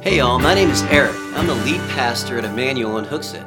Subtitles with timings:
[0.00, 1.16] Hey y'all, my name is Eric.
[1.34, 3.44] I'm the lead pastor at Emmanuel in Hooksett.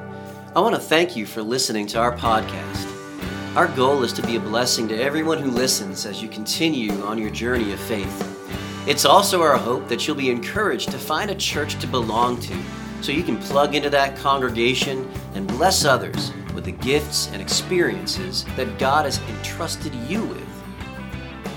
[0.53, 3.55] I want to thank you for listening to our podcast.
[3.55, 7.17] Our goal is to be a blessing to everyone who listens as you continue on
[7.17, 8.85] your journey of faith.
[8.85, 12.53] It's also our hope that you'll be encouraged to find a church to belong to
[12.99, 18.43] so you can plug into that congregation and bless others with the gifts and experiences
[18.57, 20.47] that God has entrusted you with.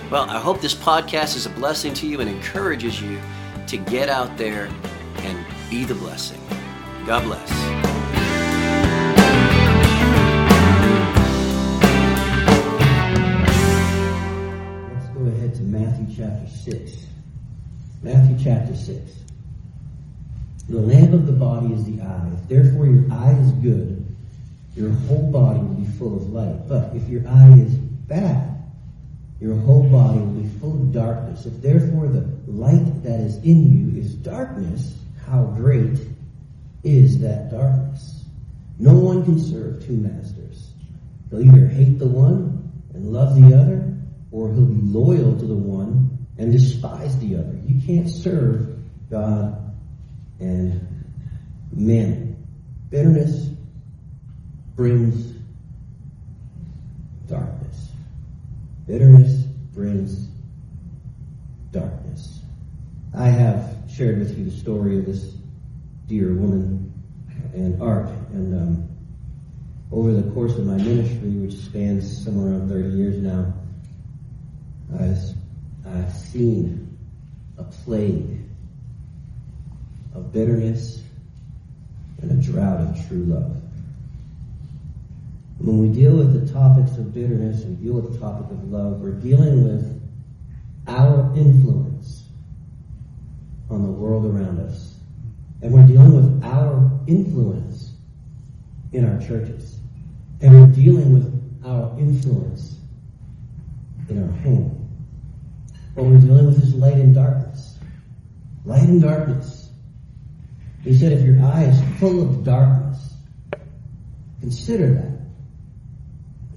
[0.09, 3.19] Well, I hope this podcast is a blessing to you and encourages you
[3.67, 4.69] to get out there
[5.19, 6.41] and be the blessing.
[7.07, 7.51] God bless.
[14.91, 17.07] Let's go ahead to Matthew chapter 6.
[18.03, 19.13] Matthew chapter 6.
[20.69, 22.31] The lamp of the body is the eye.
[22.49, 24.07] Therefore your eye is good,
[24.77, 26.69] your whole body will be full of light.
[26.69, 28.63] But if your eye is bad,
[29.41, 31.47] your whole body will be full of darkness.
[31.47, 35.99] If therefore the light that is in you is darkness, how great
[36.83, 38.25] is that darkness?
[38.79, 40.71] No one can serve two masters.
[41.31, 43.95] He'll either hate the one and love the other,
[44.31, 47.59] or he'll be loyal to the one and despise the other.
[47.67, 48.79] You can't serve
[49.11, 49.75] God
[50.41, 51.05] and
[51.73, 52.37] man.
[52.91, 53.49] Bitterness
[54.77, 55.35] brings
[57.29, 57.91] darkness.
[58.87, 59.45] Bitterness
[59.75, 60.34] brings.
[63.17, 65.37] I have shared with you the story of this
[66.09, 66.93] dear woman
[67.53, 68.89] and art, and um,
[69.93, 73.55] over the course of my ministry, which spans somewhere around 30 years now,
[74.99, 75.21] I've,
[75.87, 76.99] I've seen
[77.57, 78.41] a plague
[80.13, 81.01] of bitterness
[82.21, 83.57] and a drought of true love.
[85.59, 89.01] When we deal with the topics of bitterness, we deal with the topic of love,
[89.01, 90.01] we're dealing with
[90.89, 91.94] our influence
[93.75, 94.95] on the world around us.
[95.61, 97.93] And we're dealing with our influence
[98.93, 99.79] in our churches.
[100.41, 102.77] And we're dealing with our influence
[104.09, 104.81] in our home.
[105.95, 107.79] What we're dealing with is light and darkness.
[108.65, 109.71] Light and darkness.
[110.83, 113.15] He said if your eye is full of darkness,
[114.41, 115.15] consider that.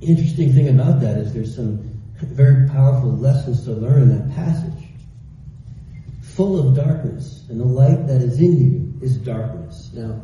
[0.01, 1.79] The interesting thing about that is there's some
[2.21, 4.86] very powerful lessons to learn in that passage.
[6.37, 9.89] Full of darkness, and the light that is in you is darkness.
[9.91, 10.21] Now,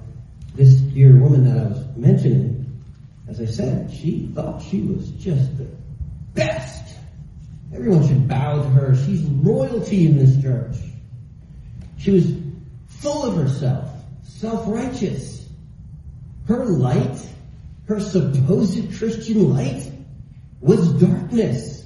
[0.54, 2.84] this dear woman that I was mentioning,
[3.28, 5.68] as I said, she thought she was just the
[6.36, 6.98] best.
[7.74, 8.96] Everyone should bow to her.
[8.96, 10.76] She's royalty in this church.
[11.98, 12.32] She was
[12.86, 13.90] full of herself,
[14.22, 15.50] self-righteous.
[16.46, 17.28] Her light,
[17.88, 19.92] her supposed Christian light,
[20.62, 21.84] was darkness.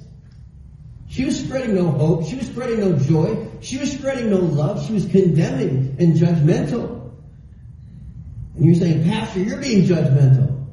[1.08, 2.26] She was spreading no hope.
[2.26, 3.47] She was spreading no joy.
[3.60, 4.86] She was spreading no love.
[4.86, 7.12] She was condemning and judgmental.
[8.54, 10.66] And you're saying, Pastor, you're being judgmental.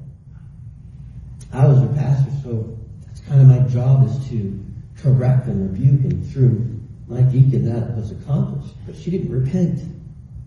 [1.53, 4.63] I was her pastor, so that's kind of my job is to
[4.97, 8.73] correct and rebuke and through my deacon that was accomplished.
[8.85, 9.81] But she didn't repent.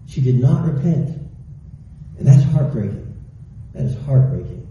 [0.07, 1.09] She did not repent.
[2.19, 3.15] And that's heartbreaking.
[3.73, 4.67] That is heartbreaking.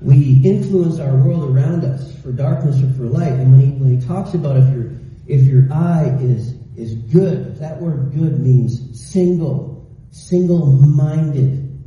[0.00, 3.32] We influence our world around us for darkness or for light.
[3.32, 4.90] And when he, when he talks about if your,
[5.32, 11.82] if your eye is, is good, that word good means single, single-minded.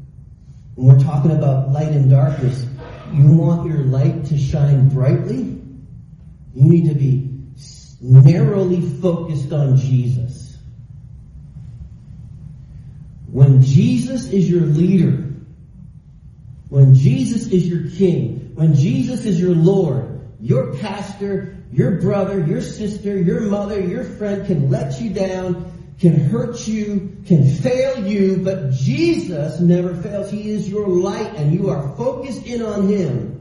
[0.73, 2.65] When we're talking about light and darkness,
[3.13, 5.61] you want your light to shine brightly,
[6.55, 7.37] you need to be
[8.01, 10.57] narrowly focused on Jesus.
[13.31, 15.35] When Jesus is your leader,
[16.69, 22.61] when Jesus is your king, when Jesus is your Lord, your pastor, your brother, your
[22.61, 28.37] sister, your mother, your friend can let you down, can hurt you, can fail you,
[28.37, 30.29] but Jesus never fails.
[30.29, 33.31] He is your light and you are focused in on Him.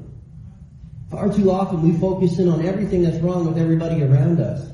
[1.11, 4.69] Far too often we focus in on everything that's wrong with everybody around us.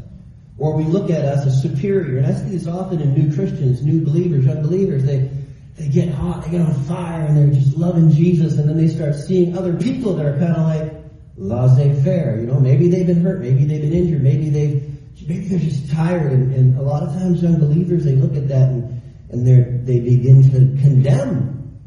[0.58, 2.18] Or we look at us as superior.
[2.18, 5.04] And I see this often in new Christians, new believers, young believers.
[5.04, 5.30] They,
[5.76, 8.88] they get hot, they get on fire, and they're just loving Jesus, and then they
[8.88, 10.99] start seeing other people that are kind of like
[11.36, 12.38] laissez-faire.
[12.40, 15.90] You know, maybe they've been hurt, maybe they've been injured, maybe they've maybe they're just
[15.90, 16.32] tired.
[16.32, 19.60] And, and a lot of times, young believers they look at that and and they
[19.84, 21.80] they begin to condemn.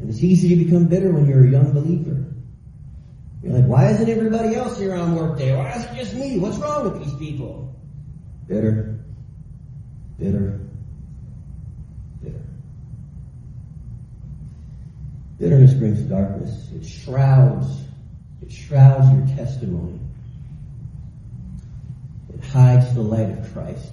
[0.00, 2.26] And it's easy to become bitter when you're a young believer.
[3.42, 5.56] You're like, why isn't everybody else here on work day?
[5.56, 6.38] Why is it just me?
[6.38, 7.74] What's wrong with these people?
[8.46, 8.98] Bitter,
[10.18, 10.60] bitter,
[12.22, 12.42] bitter.
[15.38, 16.68] Bitterness brings darkness.
[16.74, 17.84] It shrouds,
[18.42, 19.98] it shrouds your testimony.
[22.34, 23.92] It hides the light of Christ.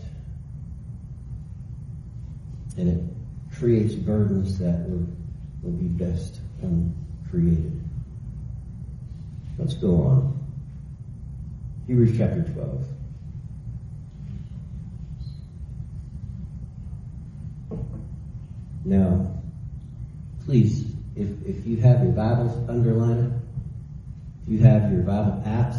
[2.77, 5.15] And it creates burdens that would,
[5.63, 7.83] would be best uncreated.
[9.57, 10.39] Let's go on.
[11.87, 12.87] Hebrews chapter 12.
[18.85, 19.41] Now,
[20.45, 20.85] please,
[21.15, 23.46] if, if you have your Bibles, underline it.
[24.47, 25.77] You have your Bible apps,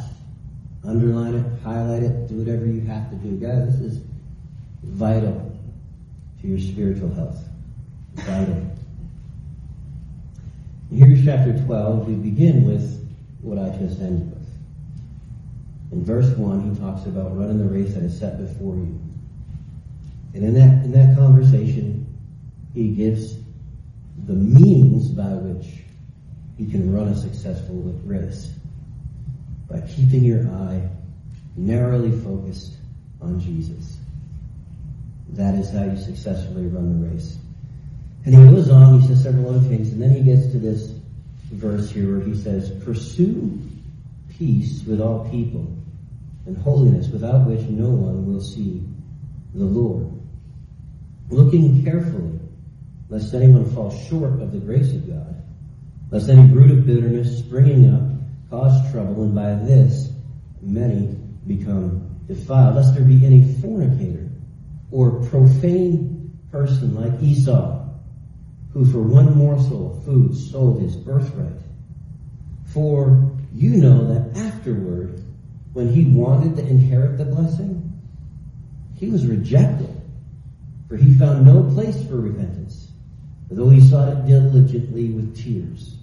[0.85, 3.37] underline it, highlight it, do whatever you have to do.
[3.37, 4.03] Guys, this is
[4.83, 5.59] vital
[6.41, 7.43] to your spiritual health.
[8.15, 8.71] Vital.
[10.91, 12.09] Hebrews chapter 12.
[12.09, 13.09] We begin with
[13.41, 14.49] what I just ended with.
[15.93, 19.01] In verse 1, he talks about running the race that is set before you.
[20.35, 22.07] And in that, in that conversation,
[22.75, 23.39] he gives
[24.27, 25.67] the means by which
[26.59, 28.51] you can run a successful race.
[29.69, 30.89] By keeping your eye
[31.57, 32.75] narrowly focused
[33.21, 33.99] on Jesus.
[35.31, 37.37] That is how you successfully run the race.
[38.25, 40.93] And he goes on, he says several other things, and then he gets to this
[41.53, 43.61] verse here where he says, Pursue
[44.39, 45.67] peace with all people
[46.47, 48.83] and holiness without which no one will see
[49.55, 50.11] the Lord.
[51.31, 52.39] Looking carefully,
[53.11, 55.43] lest anyone fall short of the grace of God,
[56.11, 58.18] lest any root of bitterness springing up
[58.51, 60.13] cause trouble, and by this
[60.61, 61.17] many
[61.47, 64.29] become defiled, lest there be any fornicator
[64.91, 67.87] or profane person like Esau,
[68.73, 71.53] who for one morsel of food sold his birthright.
[72.67, 75.23] For you know that afterward,
[75.73, 77.93] when he wanted to inherit the blessing,
[78.97, 79.95] he was rejected,
[80.89, 82.91] for he found no place for repentance,
[83.51, 85.98] though he sought it diligently with tears.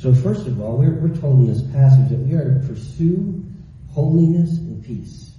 [0.00, 3.44] So first of all, we're, we're told in this passage that we are to pursue
[3.90, 5.32] holiness and peace.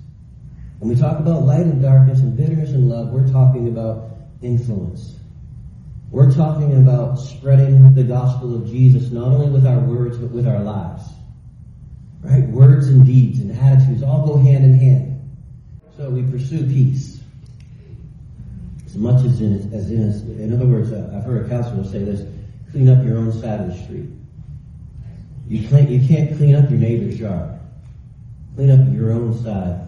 [0.77, 4.11] When we talk about light and darkness and bitterness and love, we're talking about
[4.43, 5.17] influence.
[6.11, 10.47] We're talking about spreading the gospel of Jesus not only with our words, but with
[10.47, 11.05] our lives.
[12.21, 12.47] Right?
[12.47, 15.37] Words and deeds and attitudes all go hand in hand.
[15.97, 17.19] So we pursue peace.
[18.85, 22.03] As much as in, as in, in other words, uh, I've heard a counselor say
[22.03, 22.21] this,
[22.69, 24.20] clean up your own side of the street.
[25.51, 27.59] You can't, you can't clean up your neighbor's yard.
[28.55, 29.85] Clean up your own side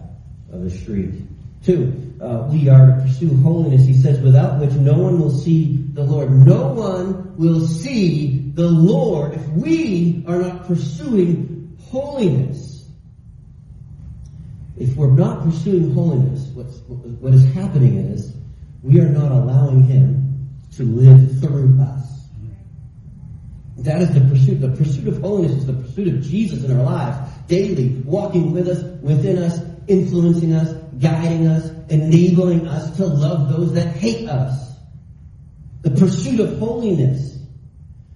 [0.52, 1.22] of the street.
[1.64, 3.86] Two, uh, we are to pursue holiness.
[3.86, 6.30] He says, without which no one will see the Lord.
[6.32, 12.86] No one will see the Lord if we are not pursuing holiness.
[14.76, 18.36] If we're not pursuing holiness, what's, what is happening is
[18.82, 22.13] we are not allowing Him to live through us.
[23.84, 24.62] That is the pursuit.
[24.62, 28.66] The pursuit of holiness is the pursuit of Jesus in our lives, daily, walking with
[28.66, 34.72] us, within us, influencing us, guiding us, enabling us to love those that hate us.
[35.82, 37.36] The pursuit of holiness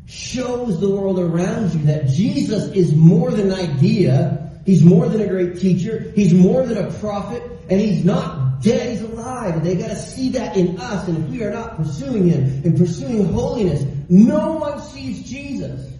[0.06, 4.62] shows the world around you that Jesus is more than an idea.
[4.64, 6.12] He's more than a great teacher.
[6.14, 7.42] He's more than a prophet.
[7.68, 8.92] And he's not dead.
[8.92, 9.56] He's alive.
[9.56, 11.06] And they gotta see that in us.
[11.08, 15.93] And if we are not pursuing him and pursuing holiness, no one sees Jesus.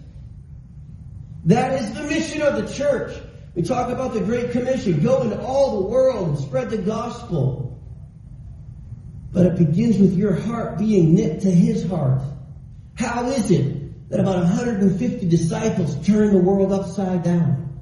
[1.45, 3.17] That is the mission of the church.
[3.55, 5.01] We talk about the Great Commission.
[5.01, 7.81] Go into all the world and spread the gospel.
[9.31, 12.21] But it begins with your heart being knit to his heart.
[12.95, 17.79] How is it that about 150 disciples turned the world upside down?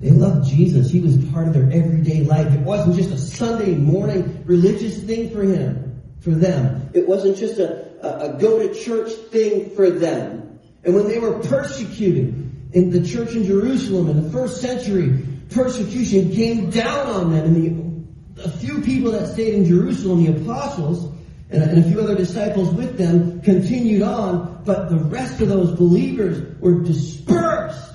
[0.00, 0.90] They loved Jesus.
[0.90, 2.52] He was part of their everyday life.
[2.52, 6.90] It wasn't just a Sunday morning religious thing for him, for them.
[6.94, 10.60] It wasn't just a, a, a go to church thing for them.
[10.84, 16.32] And when they were persecuted, in the church in Jerusalem in the first century, persecution
[16.32, 17.44] came down on them.
[17.44, 21.14] And the, a few people that stayed in Jerusalem, the apostles,
[21.50, 24.62] and, and a few other disciples with them, continued on.
[24.64, 27.94] But the rest of those believers were dispersed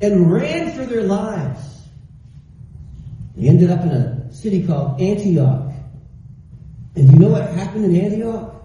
[0.00, 1.60] and ran for their lives.
[3.36, 5.72] They ended up in a city called Antioch.
[6.96, 8.57] And you know what happened in Antioch?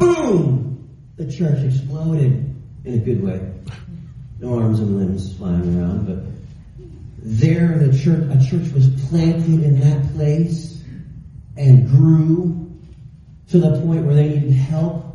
[0.00, 0.88] Boom!
[1.16, 3.52] The church exploded in a good way.
[4.40, 6.24] No arms and limbs flying around, but
[7.18, 10.82] there the church, a church was planted in that place
[11.56, 12.72] and grew
[13.50, 15.06] to the point where they needed help.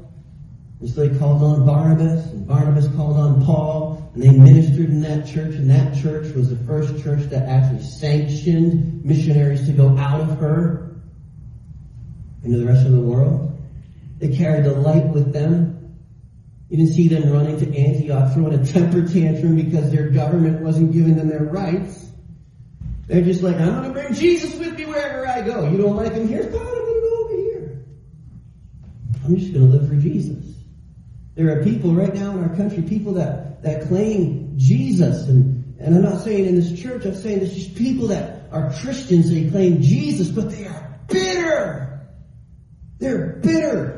[0.80, 5.02] And so they called on Barnabas, and Barnabas called on Paul, and they ministered in
[5.02, 9.98] that church, and that church was the first church that actually sanctioned missionaries to go
[9.98, 10.96] out of her
[12.44, 13.55] into the rest of the world.
[14.18, 15.76] They carried the light with them
[16.70, 20.94] you didn't see them running to Antioch throwing a temper tantrum because their government wasn't
[20.94, 22.12] giving them their rights.
[23.08, 25.70] They're just like, I'm going to bring Jesus with me wherever I go.
[25.70, 26.44] You don't like him here?
[26.44, 27.86] Fine, I'm going to go over here.
[29.24, 30.44] I'm just going to live for Jesus.
[31.36, 35.28] There are people right now in our country, people that, that claim Jesus.
[35.28, 38.74] And, and I'm not saying in this church, I'm saying there's just people that are
[38.82, 42.10] Christians, they claim Jesus, but they are bitter.
[42.98, 43.95] They're bitter.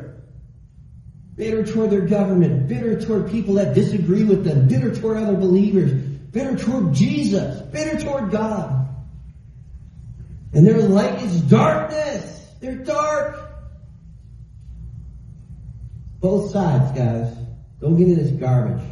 [1.38, 5.94] Bitter toward their government, bitter toward people that disagree with them, bitter toward other believers,
[5.94, 8.90] bitter toward Jesus, bitter toward God.
[10.54, 12.46] And their light is darkness.
[12.60, 13.40] They're dark.
[16.20, 17.32] Both sides, guys.
[17.80, 18.84] Don't get into this garbage.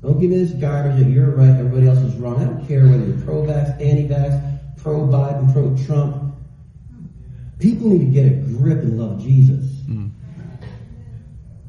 [0.00, 2.40] Don't give me this garbage that you're right, everybody else is wrong.
[2.40, 6.34] I don't care whether you're pro-vax, anti-vax, pro-Biden, pro-Trump.
[7.58, 9.73] People need to get a grip and love Jesus.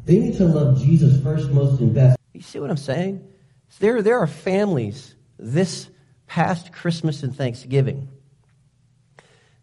[0.05, 2.17] They need to love Jesus first, most, and best.
[2.33, 3.27] You see what I'm saying?
[3.79, 5.89] There, there are families this
[6.27, 8.09] past Christmas and Thanksgiving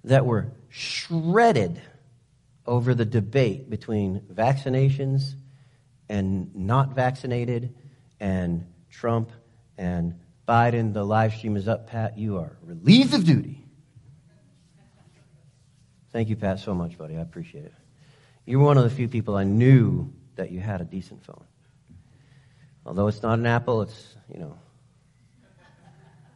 [0.05, 1.81] that were shredded
[2.67, 5.35] over the debate between vaccinations
[6.09, 7.75] and not vaccinated
[8.19, 9.31] and Trump
[9.79, 10.19] and
[10.49, 10.93] Biden.
[10.93, 12.19] The live stream is up, Pat.
[12.19, 13.65] You are relieved of duty.
[16.13, 17.17] Thank you, Pat, so much, buddy.
[17.17, 17.75] I appreciate it.
[18.45, 21.45] You're one of the few people I knew that you had a decent phone.
[22.85, 24.59] Although it's not an Apple, it's, you know.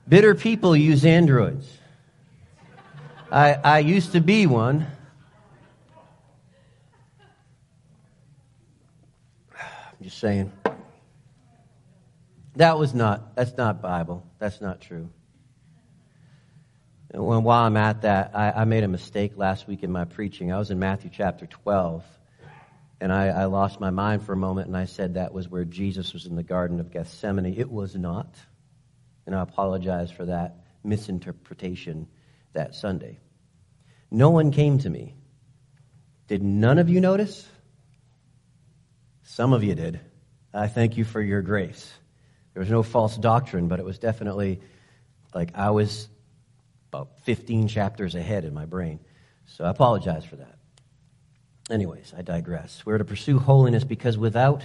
[0.08, 1.66] Bitter people use Androids.
[3.30, 4.86] I, I used to be one.
[9.52, 9.58] I'm
[10.02, 10.52] just saying.
[12.54, 14.24] That was not, that's not Bible.
[14.38, 15.10] That's not true.
[17.10, 20.52] And while I'm at that, I, I made a mistake last week in my preaching.
[20.52, 22.04] I was in Matthew chapter 12.
[23.00, 25.64] And I, I, lost my mind for a moment and I said that was where
[25.66, 27.54] Jesus was in the Garden of Gethsemane.
[27.58, 28.34] It was not.
[29.26, 32.08] And I apologize for that misinterpretation
[32.54, 33.18] that Sunday.
[34.10, 35.14] No one came to me.
[36.26, 37.46] Did none of you notice?
[39.24, 40.00] Some of you did.
[40.54, 41.92] I thank you for your grace.
[42.54, 44.60] There was no false doctrine, but it was definitely
[45.34, 46.08] like I was
[46.90, 49.00] about 15 chapters ahead in my brain.
[49.44, 50.55] So I apologize for that.
[51.70, 52.84] Anyways, I digress.
[52.86, 54.64] We're to pursue holiness because without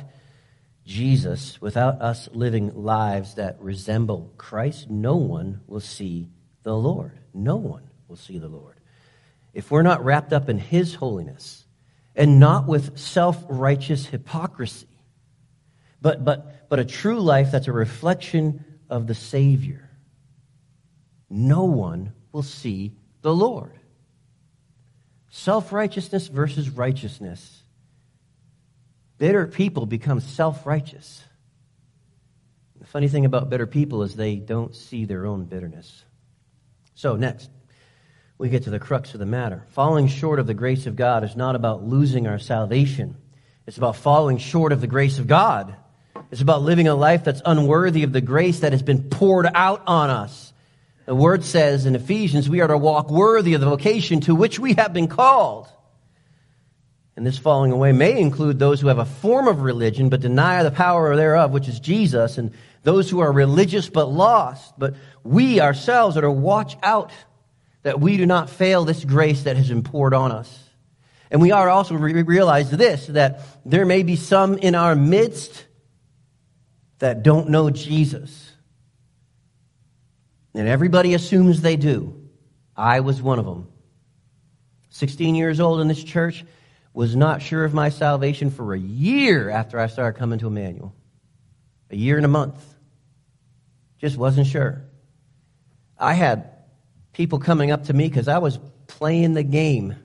[0.86, 6.30] Jesus, without us living lives that resemble Christ, no one will see
[6.64, 7.18] the Lord.
[7.34, 8.80] No one will see the Lord.
[9.54, 11.66] If we're not wrapped up in His holiness
[12.16, 14.88] and not with self righteous hypocrisy,
[16.02, 19.90] but, but, but a true life that's a reflection of the Savior,
[21.30, 23.81] no one will see the Lord.
[25.42, 27.64] Self righteousness versus righteousness.
[29.18, 31.24] Bitter people become self righteous.
[32.80, 36.04] The funny thing about bitter people is they don't see their own bitterness.
[36.94, 37.50] So, next,
[38.38, 39.66] we get to the crux of the matter.
[39.70, 43.18] Falling short of the grace of God is not about losing our salvation,
[43.66, 45.76] it's about falling short of the grace of God.
[46.30, 49.82] It's about living a life that's unworthy of the grace that has been poured out
[49.88, 50.51] on us.
[51.06, 54.60] The word says in Ephesians, we are to walk worthy of the vocation to which
[54.60, 55.68] we have been called.
[57.16, 60.64] And this falling away may include those who have a form of religion but deny
[60.64, 62.52] the power thereof, which is Jesus, and
[62.84, 64.74] those who are religious but lost.
[64.78, 67.12] But we ourselves are to watch out
[67.84, 70.70] that we do not fail this grace that has been poured on us.
[71.30, 75.66] And we are also to realize this, that there may be some in our midst
[77.00, 78.51] that don't know Jesus.
[80.54, 82.30] And everybody assumes they do.
[82.76, 83.68] I was one of them.
[84.90, 86.44] 16 years old in this church,
[86.94, 90.94] was not sure of my salvation for a year after I started coming to Emmanuel.
[91.90, 92.62] A year and a month.
[94.00, 94.84] Just wasn't sure.
[95.98, 96.50] I had
[97.14, 99.96] people coming up to me because I was playing the game.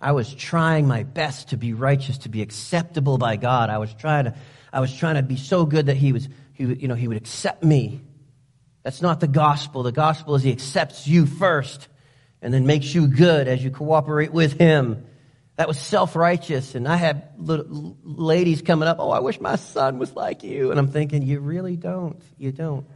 [0.00, 3.70] I was trying my best to be righteous, to be acceptable by God.
[3.70, 4.34] I was trying to,
[4.72, 7.16] I was trying to be so good that He was, He, you know, He would
[7.16, 8.00] accept me.
[8.82, 9.82] That's not the gospel.
[9.82, 11.88] The gospel is he accepts you first
[12.40, 15.04] and then makes you good as you cooperate with him.
[15.56, 16.74] That was self-righteous.
[16.74, 20.70] And I had ladies coming up, oh, I wish my son was like you.
[20.70, 22.22] And I'm thinking, you really don't.
[22.38, 22.86] You don't.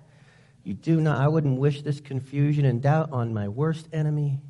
[0.63, 1.19] You do not.
[1.19, 4.41] I wouldn't wish this confusion and doubt on my worst enemy.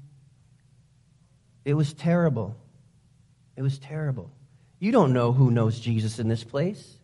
[1.64, 2.54] It was terrible.
[3.56, 4.30] It was terrible.
[4.78, 6.98] You don't know who knows Jesus in this place.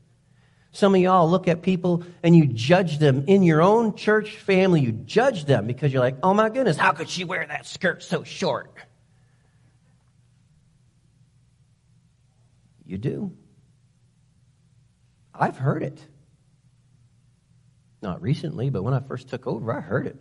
[0.72, 4.80] Some of y'all look at people and you judge them in your own church family.
[4.80, 8.02] You judge them because you're like, oh my goodness, how could she wear that skirt
[8.02, 8.74] so short?
[12.84, 13.32] You do.
[15.34, 16.00] I've heard it.
[18.00, 20.20] Not recently, but when I first took over, I heard it.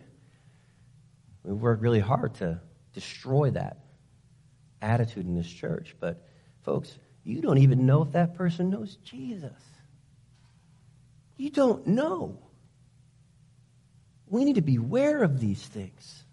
[1.44, 2.60] We work really hard to
[2.92, 3.78] destroy that
[4.82, 5.96] attitude in this church.
[5.98, 6.26] But,
[6.62, 9.52] folks, you don't even know if that person knows Jesus.
[11.38, 12.36] You don't know.
[14.26, 16.24] We need to beware of these things.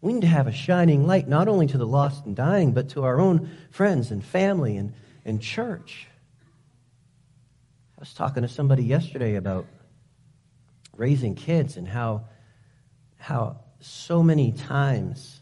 [0.00, 2.88] We need to have a shining light not only to the lost and dying, but
[2.90, 6.08] to our own friends and family and, and church.
[7.96, 9.66] I was talking to somebody yesterday about
[10.96, 12.24] raising kids and how,
[13.18, 15.40] how so many times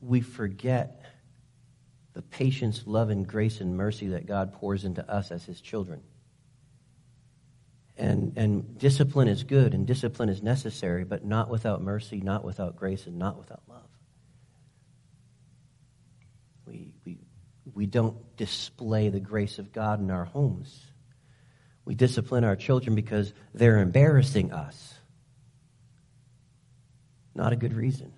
[0.00, 1.04] we forget
[2.12, 6.02] the patience, love, and grace and mercy that God pours into us as His children.
[8.00, 12.74] And, and discipline is good and discipline is necessary, but not without mercy, not without
[12.74, 13.90] grace, and not without love.
[16.64, 17.18] We, we,
[17.74, 20.82] we don't display the grace of God in our homes.
[21.84, 24.94] We discipline our children because they're embarrassing us.
[27.34, 28.14] Not a good reason.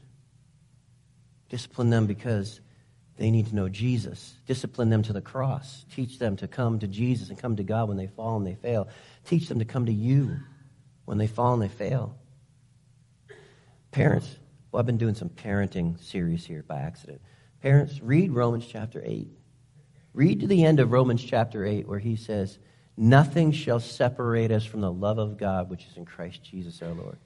[1.49, 2.61] Discipline them because
[3.23, 4.35] they need to know Jesus.
[4.47, 5.85] Discipline them to the cross.
[5.95, 8.57] Teach them to come to Jesus and come to God when they fall and they
[8.57, 8.89] fail.
[9.25, 10.39] Teach them to come to you
[11.05, 12.17] when they fall and they fail.
[13.93, 14.29] Parents,
[14.73, 17.21] well, I've been doing some parenting series here by accident.
[17.61, 19.29] Parents, read Romans chapter 8.
[20.15, 22.59] Read to the end of Romans chapter 8 where he says,
[22.97, 26.93] Nothing shall separate us from the love of God which is in Christ Jesus our
[26.93, 27.19] Lord.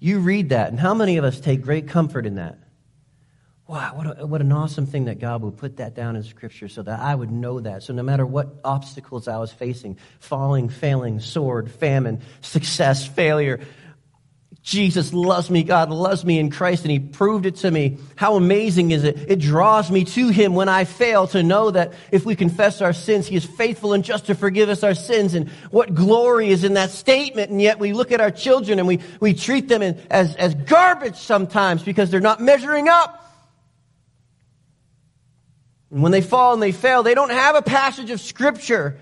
[0.00, 2.58] You read that, and how many of us take great comfort in that?
[3.68, 6.68] Wow, what, a, what an awesome thing that God would put that down in Scripture
[6.68, 7.82] so that I would know that.
[7.82, 13.60] So no matter what obstacles I was facing falling, failing, sword, famine, success, failure
[14.68, 15.62] Jesus loves me.
[15.62, 17.96] God loves me in Christ, and He proved it to me.
[18.16, 19.16] How amazing is it?
[19.26, 22.92] It draws me to Him when I fail to know that if we confess our
[22.92, 25.32] sins, He is faithful and just to forgive us our sins.
[25.32, 27.50] And what glory is in that statement.
[27.50, 30.54] And yet we look at our children and we, we treat them in, as, as
[30.54, 33.24] garbage sometimes because they're not measuring up.
[35.90, 38.98] And when they fall and they fail, they don't have a passage of Scripture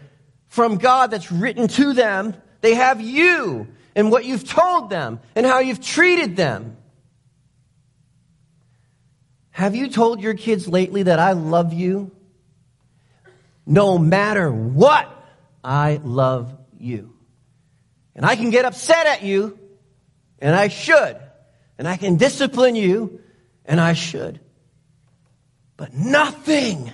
[0.49, 2.35] from God that's written to them.
[2.61, 6.77] They have you and what you've told them and how you've treated them.
[9.51, 12.13] Have you told your kids lately that I love you?
[13.65, 15.11] No matter what,
[15.65, 17.15] I love you.
[18.15, 19.59] And I can get upset at you,
[20.39, 21.17] and I should.
[21.79, 23.21] And I can discipline you,
[23.65, 24.41] and I should.
[25.77, 26.91] But nothing,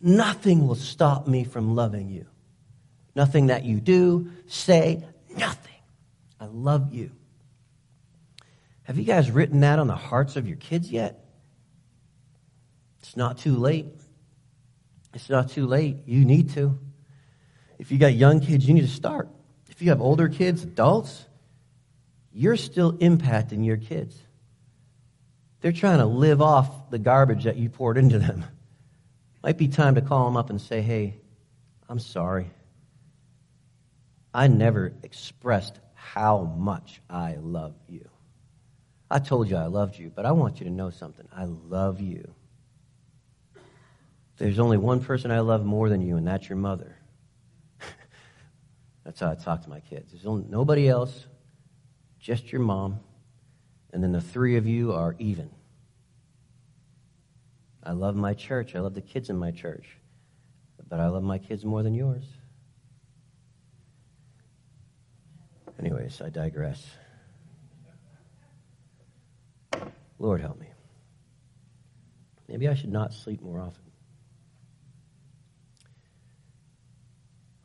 [0.00, 2.26] nothing will stop me from loving you.
[3.14, 5.04] Nothing that you do, say,
[5.36, 5.72] Nothing.
[6.40, 7.10] I love you.
[8.84, 11.24] Have you guys written that on the hearts of your kids yet?
[13.00, 13.86] It's not too late.
[15.14, 15.98] It's not too late.
[16.06, 16.78] You need to.
[17.78, 19.28] If you got young kids, you need to start.
[19.68, 21.24] If you have older kids, adults,
[22.32, 24.18] you're still impacting your kids.
[25.62, 28.44] They're trying to live off the garbage that you poured into them.
[29.42, 31.20] Might be time to call them up and say, hey,
[31.88, 32.50] I'm sorry.
[34.34, 38.08] I never expressed how much I love you.
[39.10, 41.28] I told you I loved you, but I want you to know something.
[41.32, 42.34] I love you.
[44.38, 46.96] There's only one person I love more than you, and that's your mother.
[49.04, 50.10] that's how I talk to my kids.
[50.10, 51.26] There's only, nobody else,
[52.18, 53.00] just your mom,
[53.92, 55.50] and then the three of you are even.
[57.82, 58.74] I love my church.
[58.74, 59.98] I love the kids in my church,
[60.88, 62.24] but I love my kids more than yours.
[65.78, 66.86] Anyways, I digress.
[70.18, 70.68] Lord, help me.
[72.48, 73.82] Maybe I should not sleep more often.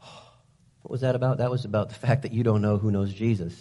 [0.81, 1.37] What was that about?
[1.39, 3.53] That was about the fact that you don't know who knows Jesus.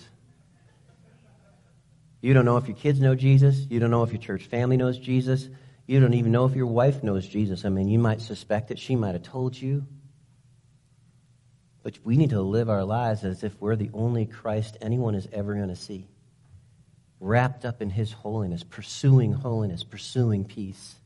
[2.27, 3.69] You don't know if your kids know Jesus.
[3.71, 5.49] You don't know if your church family knows Jesus.
[5.87, 7.65] You don't even know if your wife knows Jesus.
[7.65, 9.87] I mean, you might suspect that She might have told you.
[11.85, 15.29] But we need to live our lives as if we're the only Christ anyone is
[15.33, 16.09] ever going to see.
[17.21, 20.97] Wrapped up in his holiness, pursuing holiness, pursuing peace.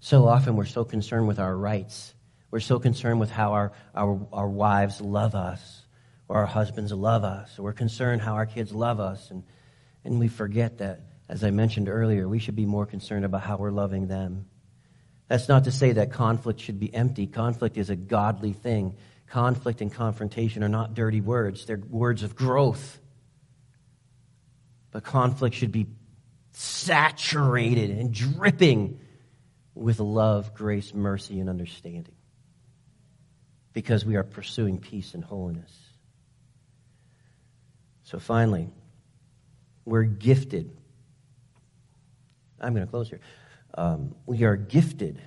[0.00, 2.12] So often we're so concerned with our rights.
[2.50, 5.86] We're so concerned with how our, our, our wives love us
[6.28, 7.58] or our husbands love us.
[7.58, 9.30] We're concerned how our kids love us.
[9.30, 9.44] And,
[10.04, 13.56] and we forget that, as I mentioned earlier, we should be more concerned about how
[13.56, 14.46] we're loving them.
[15.28, 17.26] That's not to say that conflict should be empty.
[17.26, 18.96] Conflict is a godly thing.
[19.28, 22.98] Conflict and confrontation are not dirty words, they're words of growth.
[24.90, 25.86] But conflict should be
[26.52, 29.00] saturated and dripping
[29.74, 32.14] with love, grace, mercy, and understanding.
[33.72, 35.72] Because we are pursuing peace and holiness.
[38.04, 38.68] So finally,
[39.84, 40.76] We're gifted.
[42.60, 43.20] I'm going to close here.
[43.76, 45.20] Um, we are gifted.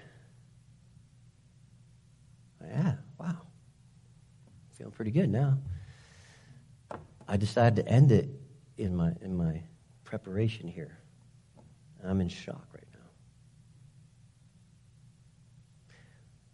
[2.62, 3.38] Yeah, wow.
[4.78, 5.58] Feeling pretty good now.
[7.28, 8.30] I decided to end it
[8.78, 9.62] in my, in my
[10.04, 10.98] preparation here.
[12.04, 13.00] I'm in shock right now.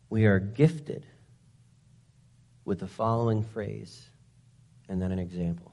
[0.09, 1.05] We are gifted
[2.65, 4.09] with the following phrase
[4.89, 5.72] and then an example.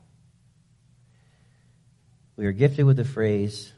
[2.40, 3.70] We are gifted with the phrase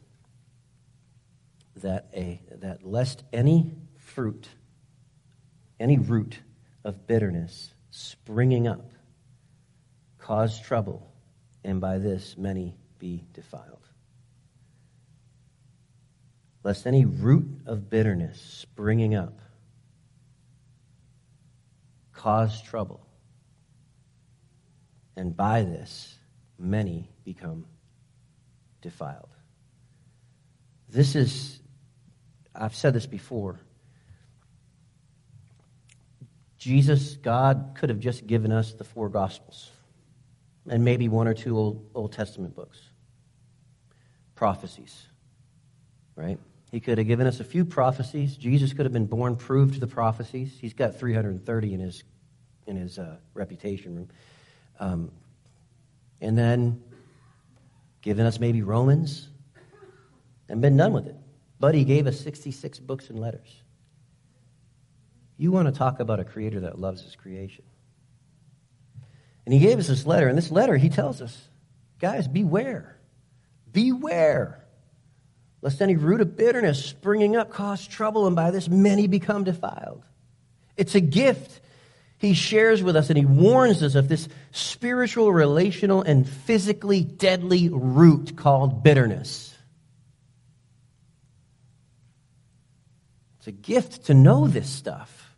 [1.79, 4.48] that, a, that lest any fruit,
[5.81, 6.38] any root
[6.85, 8.92] of bitterness springing up
[10.16, 11.12] cause trouble,
[11.64, 13.88] and by this many be defiled.
[16.62, 19.40] Lest any root of bitterness springing up
[22.12, 23.05] cause trouble,
[25.16, 26.16] and by this
[26.61, 27.64] many become
[28.82, 29.28] defiled.
[30.90, 31.58] This is,
[32.54, 33.58] I've said this before.
[36.58, 39.70] Jesus, God, could have just given us the four Gospels
[40.68, 42.78] and maybe one or two Old, Old Testament books,
[44.34, 45.06] prophecies,
[46.14, 46.38] right?
[46.70, 48.36] He could have given us a few prophecies.
[48.36, 50.56] Jesus could have been born proved the prophecies.
[50.60, 52.04] He's got 330 in his
[52.66, 54.08] in his uh, reputation room,
[54.78, 55.10] um,
[56.20, 56.80] and then
[58.02, 59.28] given us maybe Romans,
[60.48, 61.16] and been done with it.
[61.58, 63.62] But he gave us 66 books and letters.
[65.38, 67.64] You want to talk about a creator that loves his creation.
[69.46, 70.28] And he gave us this letter.
[70.28, 71.48] And this letter, he tells us,
[71.98, 72.96] guys, beware.
[73.72, 74.64] Beware.
[75.62, 80.04] Lest any root of bitterness springing up cause trouble, and by this many become defiled.
[80.76, 81.60] It's a gift
[82.22, 87.68] he shares with us and he warns us of this spiritual, relational, and physically deadly
[87.68, 89.52] root called bitterness.
[93.38, 95.35] It's a gift to know this stuff.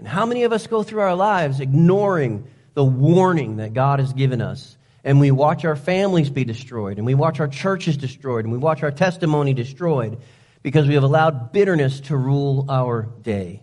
[0.00, 2.44] And how many of us go through our lives ignoring
[2.74, 4.76] the warning that God has given us?
[5.04, 8.58] And we watch our families be destroyed, and we watch our churches destroyed, and we
[8.58, 10.18] watch our testimony destroyed
[10.64, 13.62] because we have allowed bitterness to rule our day.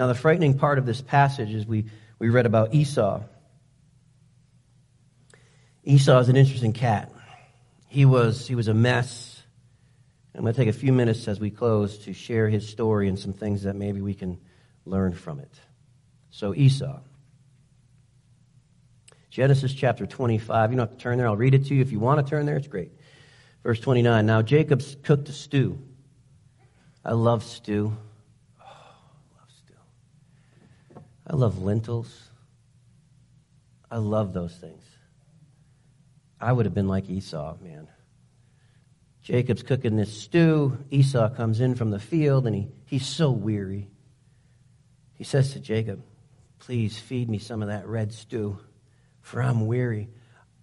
[0.00, 1.84] Now, the frightening part of this passage is we,
[2.18, 3.20] we read about Esau.
[5.84, 7.12] Esau is an interesting cat.
[7.86, 9.42] He was, he was a mess.
[10.34, 13.18] I'm going to take a few minutes as we close to share his story and
[13.18, 14.38] some things that maybe we can
[14.86, 15.52] learn from it.
[16.30, 17.00] So, Esau.
[19.28, 20.70] Genesis chapter 25.
[20.70, 21.26] You don't have to turn there.
[21.26, 21.82] I'll read it to you.
[21.82, 22.90] If you want to turn there, it's great.
[23.62, 24.24] Verse 29.
[24.24, 25.78] Now Jacob cooked a stew.
[27.04, 27.98] I love stew.
[31.26, 32.30] I love lentils.
[33.90, 34.84] I love those things.
[36.40, 37.88] I would have been like Esau, man.
[39.22, 40.78] Jacob's cooking this stew.
[40.90, 43.88] Esau comes in from the field and he, he's so weary.
[45.14, 46.02] He says to Jacob,
[46.58, 48.58] Please feed me some of that red stew,
[49.22, 50.08] for I'm weary.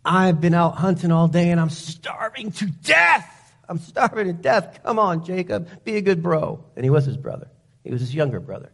[0.04, 3.34] I've been out hunting all day and I'm starving to death.
[3.68, 4.80] I'm starving to death.
[4.84, 6.64] Come on, Jacob, be a good bro.
[6.76, 7.50] And he was his brother,
[7.84, 8.72] he was his younger brother.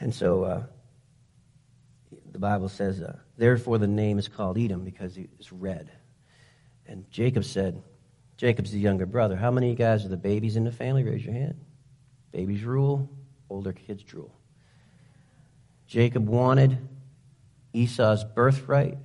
[0.00, 0.62] And so uh,
[2.32, 5.90] the Bible says, uh, therefore the name is called Edom because it's red.
[6.86, 7.82] And Jacob said,
[8.36, 9.36] Jacob's the younger brother.
[9.36, 11.02] How many of you guys are the babies in the family?
[11.02, 11.56] Raise your hand.
[12.30, 13.10] Babies rule,
[13.50, 14.32] older kids drool.
[15.86, 16.78] Jacob wanted
[17.72, 18.98] Esau's birthright.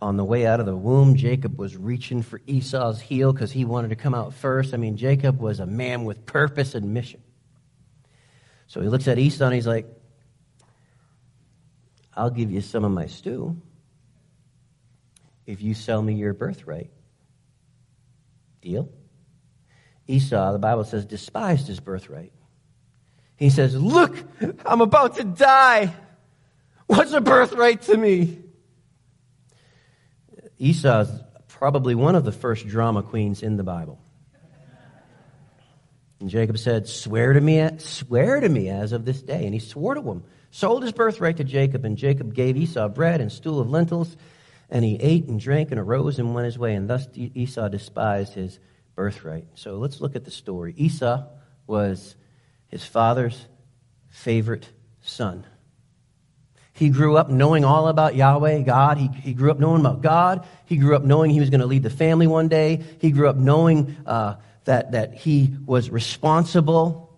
[0.00, 3.64] On the way out of the womb, Jacob was reaching for Esau's heel because he
[3.64, 4.72] wanted to come out first.
[4.72, 7.20] I mean, Jacob was a man with purpose and mission.
[8.68, 9.86] So he looks at Esau and he's like,
[12.14, 13.60] I'll give you some of my stew
[15.46, 16.90] if you sell me your birthright.
[18.60, 18.90] Deal?
[20.06, 22.32] Esau, the Bible says, despised his birthright.
[23.36, 24.16] He says, Look,
[24.66, 25.94] I'm about to die.
[26.86, 28.38] What's a birthright to me?
[30.58, 31.10] Esau's
[31.46, 34.00] probably one of the first drama queens in the Bible.
[36.20, 39.44] And Jacob said, Swear to me, swear to me as of this day.
[39.44, 43.20] And he swore to him, sold his birthright to Jacob, and Jacob gave Esau bread
[43.20, 44.16] and stool of lentils,
[44.70, 46.74] and he ate and drank and arose and went his way.
[46.74, 48.58] And thus Esau despised his
[48.96, 49.46] birthright.
[49.54, 50.74] So let's look at the story.
[50.76, 51.24] Esau
[51.66, 52.16] was
[52.66, 53.46] his father's
[54.08, 54.68] favorite
[55.00, 55.46] son.
[56.72, 58.98] He grew up knowing all about Yahweh, God.
[58.98, 60.46] He, he grew up knowing about God.
[60.66, 62.84] He grew up knowing he was going to lead the family one day.
[63.00, 64.36] He grew up knowing uh,
[64.68, 67.10] that, that he was responsible.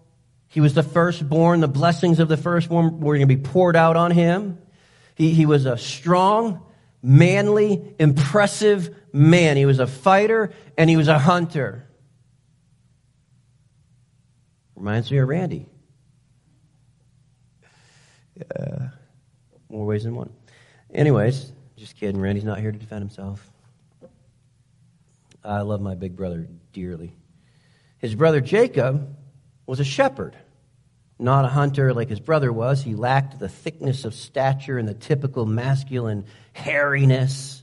[0.47, 1.59] He was the firstborn.
[1.59, 4.59] The blessings of the firstborn were going to be poured out on him.
[5.17, 6.63] He, he was a strong,
[7.03, 9.57] manly, impressive man.
[9.57, 11.89] He was a fighter and he was a hunter.
[14.77, 15.67] Reminds me of Randy.
[18.57, 18.91] Uh,
[19.69, 20.33] more ways than one.
[20.95, 22.21] Anyways, just kidding.
[22.21, 23.45] Randy's not here to defend himself.
[25.43, 27.17] I love my big brother dearly.
[28.01, 29.15] His brother Jacob
[29.67, 30.35] was a shepherd,
[31.19, 32.83] not a hunter like his brother was.
[32.83, 37.63] He lacked the thickness of stature and the typical masculine hairiness,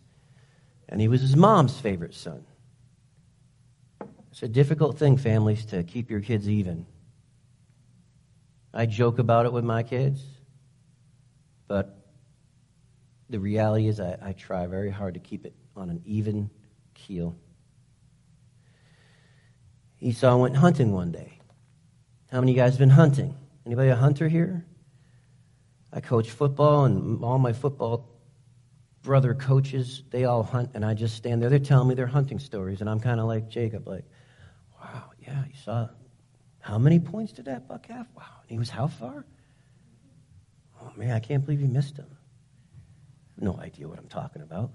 [0.88, 2.45] and he was his mom's favorite son.
[4.32, 6.86] It's a difficult thing, families, to keep your kids even.
[8.71, 10.23] I joke about it with my kids,
[11.67, 11.97] but
[13.28, 16.52] the reality is I, I try very hard to keep it on an even
[16.93, 17.36] keel.
[19.99, 21.39] Esau went hunting one day.
[22.31, 23.36] How many of you guys have been hunting?
[23.65, 24.65] Anybody a hunter here?
[25.91, 28.10] I coach football, and all my football
[29.01, 31.49] brother coaches, they all hunt, and I just stand there.
[31.49, 34.03] They're telling me their hunting stories, and I'm kind of like Jacob, like,
[34.79, 35.88] wow, yeah, you saw.
[36.60, 38.07] How many points did that buck have?
[38.15, 39.25] Wow, and he was how far?
[40.81, 42.17] Oh man, I can't believe you missed him.
[43.38, 44.71] No idea what I'm talking about.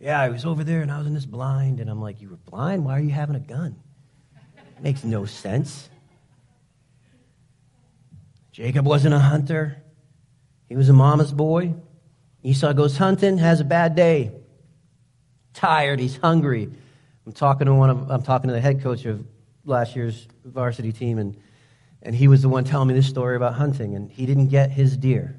[0.00, 2.30] Yeah, I was over there and I was in this blind, and I'm like, You
[2.30, 2.84] were blind?
[2.86, 3.76] Why are you having a gun?
[4.78, 5.90] It Makes no sense.
[8.50, 9.82] Jacob wasn't a hunter,
[10.68, 11.74] he was a mama's boy.
[12.42, 14.32] Esau goes hunting, has a bad day.
[15.52, 16.70] Tired, he's hungry.
[17.26, 19.26] I'm talking to one of I'm talking to the head coach of
[19.66, 21.36] last year's varsity team, and,
[22.02, 24.70] and he was the one telling me this story about hunting, and he didn't get
[24.70, 25.38] his deer.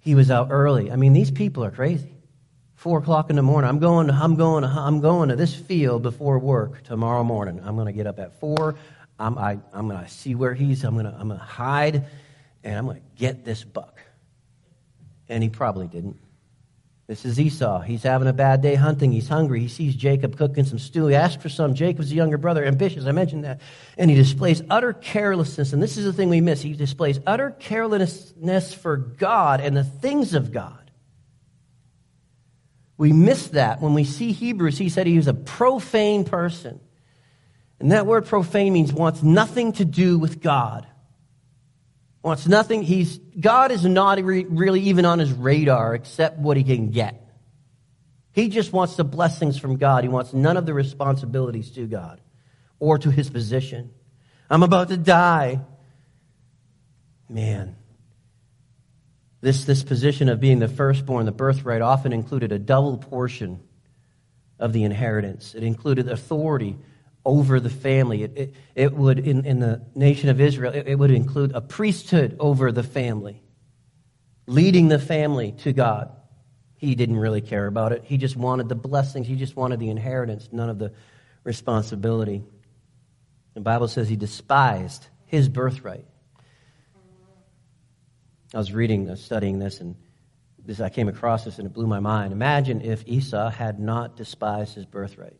[0.00, 0.90] He was out early.
[0.90, 2.11] I mean, these people are crazy
[2.82, 3.68] four o'clock in the morning.
[3.68, 4.10] I'm going.
[4.10, 4.64] I'm going.
[4.64, 7.60] I'm going to this field before work tomorrow morning.
[7.64, 8.74] I'm going to get up at four.
[9.20, 9.38] I'm.
[9.38, 10.82] I, i am going to see where he's.
[10.82, 11.12] I'm going to.
[11.12, 12.06] I'm going to hide,
[12.64, 14.00] and I'm going to get this buck.
[15.28, 16.16] And he probably didn't.
[17.06, 17.82] This is Esau.
[17.82, 19.12] He's having a bad day hunting.
[19.12, 19.60] He's hungry.
[19.60, 21.06] He sees Jacob cooking some stew.
[21.06, 21.74] He asks for some.
[21.74, 23.06] Jacob's the younger brother, ambitious.
[23.06, 23.60] I mentioned that.
[23.96, 25.72] And he displays utter carelessness.
[25.72, 26.62] And this is the thing we miss.
[26.62, 30.81] He displays utter carelessness for God and the things of God.
[33.02, 34.78] We miss that when we see Hebrews.
[34.78, 36.78] He said he was a profane person.
[37.80, 40.86] And that word profane means wants nothing to do with God.
[42.22, 42.84] Wants nothing.
[42.84, 47.20] He's, God is not really even on his radar except what he can get.
[48.30, 50.04] He just wants the blessings from God.
[50.04, 52.20] He wants none of the responsibilities to God
[52.78, 53.90] or to his position.
[54.48, 55.60] I'm about to die.
[57.28, 57.74] Man,
[59.42, 63.60] this, this position of being the firstborn, the birthright, often included a double portion
[64.58, 65.54] of the inheritance.
[65.54, 66.78] It included authority
[67.24, 68.22] over the family.
[68.22, 71.60] It, it, it would, in, in the nation of Israel, it, it would include a
[71.60, 73.42] priesthood over the family,
[74.46, 76.12] leading the family to God.
[76.76, 78.04] He didn't really care about it.
[78.04, 80.92] He just wanted the blessings, he just wanted the inheritance, none of the
[81.42, 82.44] responsibility.
[83.54, 86.06] The Bible says he despised his birthright.
[88.54, 89.96] I was reading, uh, studying this, and
[90.64, 92.32] this, I came across this and it blew my mind.
[92.32, 95.38] Imagine if Esau had not despised his birthright.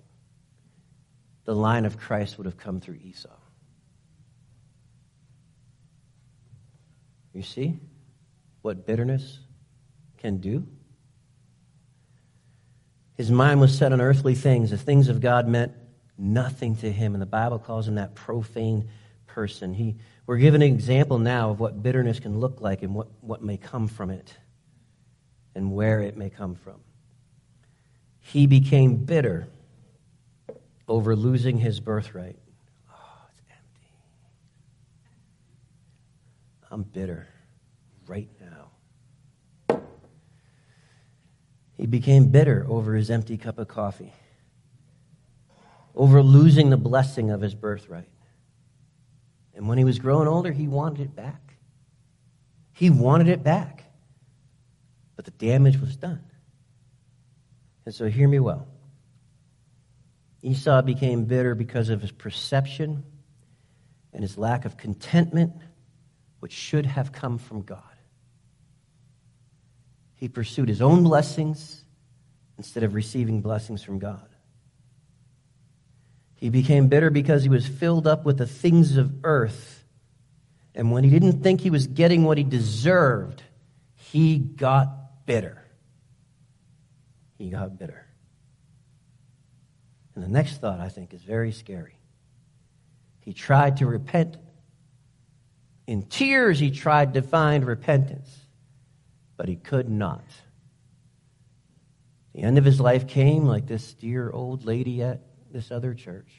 [1.44, 3.28] The line of Christ would have come through Esau.
[7.32, 7.78] You see
[8.62, 9.38] what bitterness
[10.18, 10.66] can do?
[13.16, 14.70] His mind was set on earthly things.
[14.70, 15.72] The things of God meant
[16.18, 18.88] nothing to him, and the Bible calls him that profane
[19.26, 19.74] person.
[19.74, 23.42] He, we're given an example now of what bitterness can look like and what, what
[23.42, 24.34] may come from it
[25.54, 26.80] and where it may come from.
[28.20, 29.48] He became bitter
[30.86, 32.36] over losing his birthright.
[32.88, 33.88] Oh, it's empty.
[36.70, 37.28] I'm bitter
[38.06, 39.78] right now.
[41.76, 44.12] He became bitter over his empty cup of coffee,
[45.96, 48.11] over losing the blessing of his birthright.
[49.54, 51.54] And when he was growing older, he wanted it back.
[52.72, 53.84] He wanted it back.
[55.16, 56.22] But the damage was done.
[57.84, 58.66] And so, hear me well.
[60.42, 63.04] Esau became bitter because of his perception
[64.12, 65.52] and his lack of contentment,
[66.40, 67.82] which should have come from God.
[70.14, 71.84] He pursued his own blessings
[72.56, 74.28] instead of receiving blessings from God.
[76.42, 79.84] He became bitter because he was filled up with the things of earth.
[80.74, 83.44] And when he didn't think he was getting what he deserved,
[83.94, 85.62] he got bitter.
[87.38, 88.08] He got bitter.
[90.16, 91.94] And the next thought, I think, is very scary.
[93.20, 94.36] He tried to repent.
[95.86, 98.36] In tears, he tried to find repentance,
[99.36, 100.24] but he could not.
[102.34, 105.20] The end of his life came like this dear old lady at
[105.52, 106.30] this other church.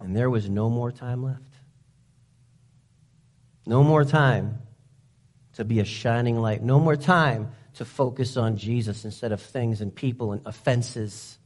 [0.00, 1.52] And there was no more time left.
[3.66, 4.58] No more time
[5.54, 6.62] to be a shining light.
[6.62, 11.38] No more time to focus on Jesus instead of things and people and offenses.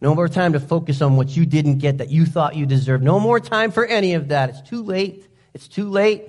[0.00, 3.04] No more time to focus on what you didn't get that you thought you deserved.
[3.04, 4.50] No more time for any of that.
[4.50, 5.28] It's too late.
[5.54, 6.24] It's too late.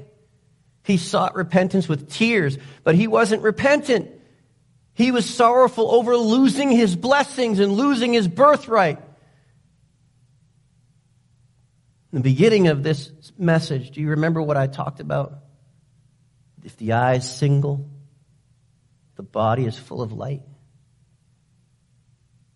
[0.83, 4.11] He sought repentance with tears, but he wasn't repentant.
[4.93, 8.99] He was sorrowful over losing his blessings and losing his birthright.
[12.12, 15.39] In the beginning of this message, do you remember what I talked about?
[16.63, 17.89] If the eye is single,
[19.15, 20.43] the body is full of light.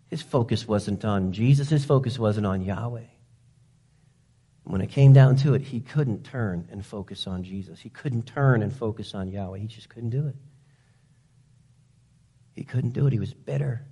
[0.08, 3.04] His focus wasn't on Jesus, his focus wasn't on Yahweh.
[4.62, 7.80] When it came down to it, he couldn't turn and focus on Jesus.
[7.80, 9.58] He couldn't turn and focus on Yahweh.
[9.58, 10.36] He just couldn't do it.
[12.58, 13.12] He couldn't do it.
[13.12, 13.86] He was bitter.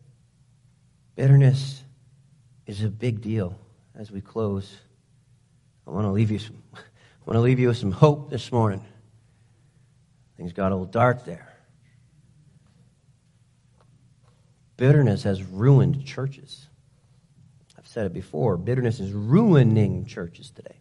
[1.15, 1.85] Bitterness
[2.67, 3.57] is a big deal
[3.95, 4.75] as we close.
[5.87, 6.81] I want to leave you some, I
[7.25, 8.85] want to leave you with some hope this morning.
[10.37, 11.57] Things got a little dark there.
[14.77, 16.67] Bitterness has ruined churches.
[17.79, 18.57] I've said it before.
[18.57, 20.81] Bitterness is ruining churches today.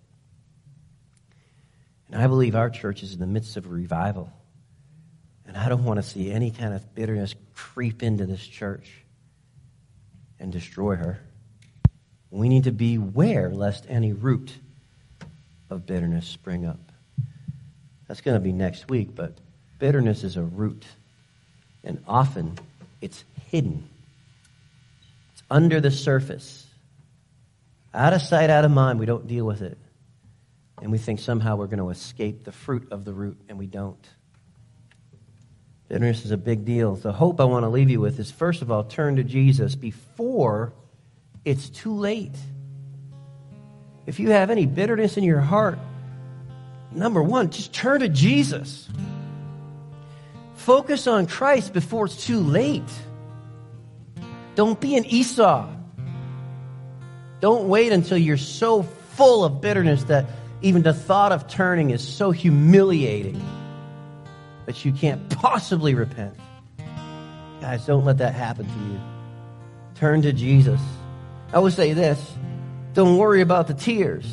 [2.11, 4.33] And I believe our church is in the midst of a revival.
[5.45, 8.91] And I don't want to see any kind of bitterness creep into this church
[10.39, 11.19] and destroy her.
[12.29, 14.51] We need to beware lest any root
[15.69, 16.79] of bitterness spring up.
[18.07, 19.37] That's going to be next week, but
[19.79, 20.85] bitterness is a root.
[21.83, 22.57] And often
[23.01, 23.89] it's hidden.
[25.33, 26.67] It's under the surface.
[27.93, 29.77] Out of sight, out of mind, we don't deal with it.
[30.81, 33.65] And we think somehow we're going to escape the fruit of the root, and we
[33.65, 34.05] don't.
[35.87, 36.95] Bitterness is a big deal.
[36.95, 39.75] The hope I want to leave you with is first of all, turn to Jesus
[39.75, 40.73] before
[41.43, 42.35] it's too late.
[44.07, 45.77] If you have any bitterness in your heart,
[46.91, 48.89] number one, just turn to Jesus.
[50.55, 52.83] Focus on Christ before it's too late.
[54.55, 55.69] Don't be an Esau.
[57.41, 60.25] Don't wait until you're so full of bitterness that
[60.61, 63.39] even the thought of turning is so humiliating
[64.65, 66.35] that you can't possibly repent.
[67.61, 68.99] Guys, don't let that happen to you.
[69.95, 70.81] Turn to Jesus.
[71.53, 72.33] I would say this
[72.93, 74.25] don't worry about the tears.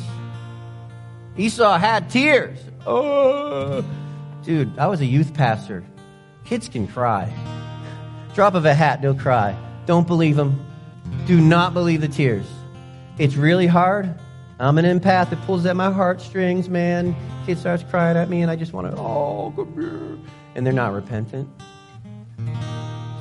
[1.36, 2.58] Esau had tears.
[2.86, 3.84] Oh,
[4.44, 5.82] dude, I was a youth pastor.
[6.44, 7.32] Kids can cry.
[8.34, 9.56] Drop of a hat, they'll cry.
[9.86, 10.64] Don't believe them.
[11.26, 12.46] Do not believe the tears.
[13.18, 14.14] It's really hard.
[14.62, 15.32] I'm an empath.
[15.32, 17.16] It pulls at my heartstrings, man.
[17.46, 20.16] Kid starts crying at me, and I just want to, oh, come here.
[20.54, 21.48] And they're not repentant.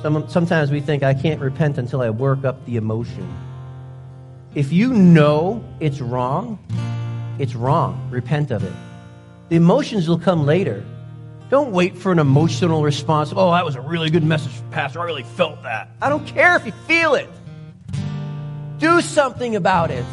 [0.02, 3.28] Some, sometimes we think I can't repent until I work up the emotion.
[4.54, 6.60] If you know it's wrong,
[7.40, 8.08] it's wrong.
[8.12, 8.72] Repent of it.
[9.48, 10.84] The emotions will come later.
[11.50, 13.32] Don't wait for an emotional response.
[13.34, 15.00] Oh, that was a really good message, Pastor.
[15.00, 15.88] I really felt that.
[16.00, 17.28] I don't care if you feel it.
[18.78, 20.04] Do something about it.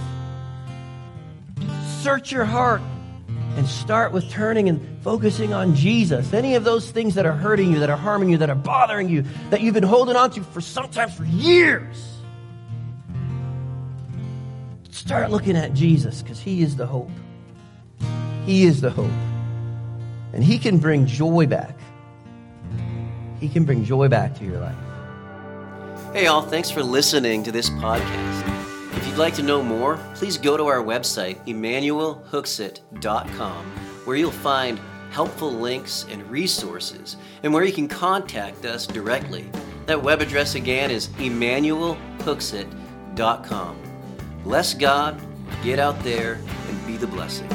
[2.02, 2.82] Search your heart
[3.58, 6.32] and start with turning and focusing on Jesus.
[6.32, 9.10] Any of those things that are hurting you, that are harming you, that are bothering
[9.10, 12.20] you, that you've been holding on to for sometimes for years.
[14.92, 17.12] Start looking at Jesus because He is the hope.
[18.46, 19.12] He is the hope.
[20.32, 21.78] And He can bring joy back.
[23.42, 24.76] He can bring joy back to your life.
[26.14, 28.59] Hey, all, thanks for listening to this podcast.
[29.10, 33.66] If you'd like to know more, please go to our website, emmanuelhooksett.com,
[34.06, 39.50] where you'll find helpful links and resources, and where you can contact us directly.
[39.88, 43.82] That web address again is emmanuelhooksett.com.
[44.44, 45.20] Bless God,
[45.64, 47.50] get out there, and be the blessing.